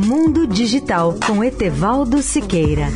Mundo 0.00 0.46
Digital 0.46 1.18
com 1.26 1.42
Etevaldo 1.42 2.22
Siqueira. 2.22 2.86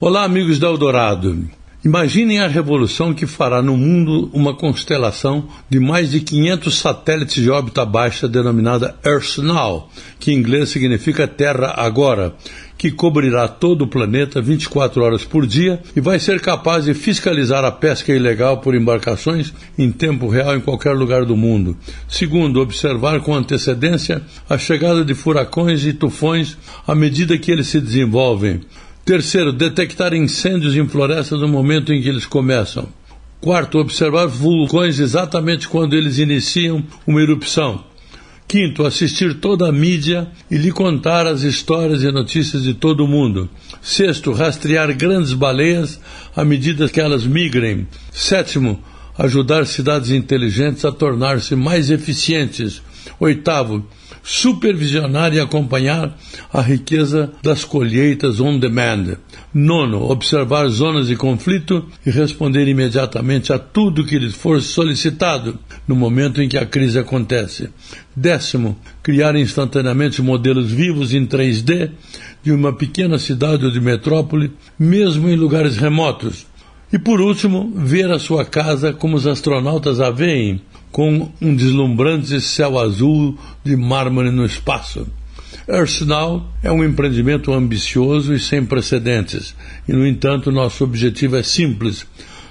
Olá, 0.00 0.24
amigos 0.24 0.58
da 0.58 0.68
Eldorado. 0.68 1.50
Imaginem 1.84 2.40
a 2.40 2.48
revolução 2.48 3.12
que 3.12 3.26
fará 3.26 3.60
no 3.60 3.76
mundo 3.76 4.28
uma 4.32 4.56
constelação 4.56 5.46
de 5.68 5.78
mais 5.78 6.10
de 6.10 6.20
500 6.20 6.78
satélites 6.78 7.40
de 7.40 7.50
órbita 7.50 7.84
baixa 7.84 8.26
denominada 8.26 8.96
Earth 9.04 9.38
Now, 9.38 9.88
que 10.18 10.32
em 10.32 10.38
inglês 10.38 10.70
significa 10.70 11.28
Terra 11.28 11.74
Agora, 11.76 12.34
que 12.78 12.90
cobrirá 12.90 13.48
todo 13.48 13.82
o 13.82 13.86
planeta 13.86 14.40
24 14.40 15.02
horas 15.02 15.24
por 15.24 15.46
dia 15.46 15.80
e 15.94 16.00
vai 16.00 16.18
ser 16.18 16.40
capaz 16.40 16.84
de 16.84 16.94
fiscalizar 16.94 17.64
a 17.64 17.72
pesca 17.72 18.12
ilegal 18.12 18.58
por 18.58 18.74
embarcações 18.74 19.52
em 19.78 19.90
tempo 19.90 20.28
real 20.28 20.56
em 20.56 20.60
qualquer 20.60 20.92
lugar 20.92 21.24
do 21.24 21.36
mundo. 21.36 21.76
Segundo, 22.08 22.60
observar 22.60 23.20
com 23.20 23.34
antecedência 23.34 24.22
a 24.48 24.58
chegada 24.58 25.04
de 25.04 25.14
furacões 25.14 25.84
e 25.84 25.92
tufões 25.92 26.56
à 26.86 26.94
medida 26.94 27.38
que 27.38 27.50
eles 27.50 27.68
se 27.68 27.80
desenvolvem. 27.80 28.60
Terceiro, 29.04 29.52
detectar 29.52 30.12
incêndios 30.12 30.76
em 30.76 30.86
florestas 30.86 31.40
no 31.40 31.48
momento 31.48 31.92
em 31.92 32.02
que 32.02 32.08
eles 32.08 32.26
começam. 32.26 32.88
Quarto, 33.40 33.78
observar 33.78 34.26
vulcões 34.26 34.98
exatamente 34.98 35.68
quando 35.68 35.94
eles 35.94 36.18
iniciam 36.18 36.82
uma 37.06 37.22
erupção. 37.22 37.84
Quinto, 38.48 38.86
assistir 38.86 39.34
toda 39.34 39.68
a 39.68 39.72
mídia 39.72 40.28
e 40.48 40.56
lhe 40.56 40.70
contar 40.70 41.26
as 41.26 41.42
histórias 41.42 42.04
e 42.04 42.12
notícias 42.12 42.62
de 42.62 42.74
todo 42.74 43.04
o 43.04 43.08
mundo. 43.08 43.50
Sexto, 43.82 44.32
rastrear 44.32 44.96
grandes 44.96 45.32
baleias 45.32 46.00
à 46.34 46.44
medida 46.44 46.88
que 46.88 47.00
elas 47.00 47.26
migrem. 47.26 47.88
Sétimo, 48.12 48.80
ajudar 49.18 49.66
cidades 49.66 50.10
inteligentes 50.10 50.84
a 50.84 50.92
tornar-se 50.92 51.56
mais 51.56 51.90
eficientes. 51.90 52.80
Oitavo, 53.18 53.84
supervisionar 54.26 55.32
e 55.32 55.38
acompanhar 55.38 56.18
a 56.52 56.60
riqueza 56.60 57.30
das 57.40 57.64
colheitas 57.64 58.40
on 58.40 58.58
demand. 58.58 59.18
Nono, 59.54 60.10
observar 60.10 60.66
zonas 60.68 61.06
de 61.06 61.14
conflito 61.14 61.86
e 62.04 62.10
responder 62.10 62.66
imediatamente 62.66 63.52
a 63.52 63.58
tudo 63.58 64.04
que 64.04 64.18
lhe 64.18 64.32
for 64.32 64.60
solicitado 64.60 65.56
no 65.86 65.94
momento 65.94 66.42
em 66.42 66.48
que 66.48 66.58
a 66.58 66.66
crise 66.66 66.98
acontece. 66.98 67.70
Décimo, 68.16 68.76
criar 69.00 69.36
instantaneamente 69.36 70.20
modelos 70.20 70.72
vivos 70.72 71.14
em 71.14 71.24
3D 71.24 71.92
de 72.42 72.50
uma 72.50 72.72
pequena 72.72 73.20
cidade 73.20 73.64
ou 73.64 73.70
de 73.70 73.80
metrópole, 73.80 74.50
mesmo 74.76 75.28
em 75.28 75.36
lugares 75.36 75.76
remotos. 75.76 76.46
E 76.92 76.98
por 76.98 77.20
último, 77.20 77.72
ver 77.74 78.10
a 78.10 78.18
sua 78.18 78.44
casa 78.44 78.92
como 78.92 79.16
os 79.16 79.26
astronautas 79.26 80.00
a 80.00 80.10
veem, 80.10 80.60
com 80.92 81.30
um 81.40 81.54
deslumbrante 81.54 82.40
céu 82.40 82.78
azul 82.78 83.36
de 83.64 83.76
mármore 83.76 84.30
no 84.30 84.46
espaço. 84.46 85.06
Earthnow 85.68 86.46
é 86.62 86.70
um 86.70 86.84
empreendimento 86.84 87.52
ambicioso 87.52 88.32
e 88.32 88.38
sem 88.38 88.64
precedentes, 88.64 89.54
e, 89.88 89.92
no 89.92 90.06
entanto, 90.06 90.52
nosso 90.52 90.84
objetivo 90.84 91.36
é 91.36 91.42
simples: 91.42 92.06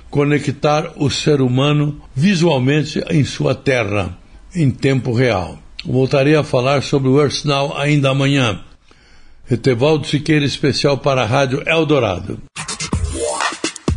conectar 0.10 0.92
o 0.98 1.10
ser 1.10 1.42
humano 1.42 2.02
visualmente 2.14 3.02
em 3.10 3.24
sua 3.24 3.56
terra, 3.56 4.18
em 4.54 4.70
tempo 4.70 5.14
real. 5.14 5.58
Voltarei 5.86 6.36
a 6.36 6.44
falar 6.44 6.84
sobre 6.84 7.08
o 7.08 7.22
Earthnow 7.22 7.78
ainda 7.78 8.10
amanhã. 8.10 8.60
Etevaldo 9.50 10.08
Siqueira, 10.08 10.44
especial 10.44 10.98
para 10.98 11.22
a 11.22 11.26
Rádio 11.26 11.64
Eldorado. 11.66 12.40